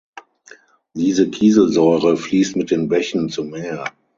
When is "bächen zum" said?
2.89-3.51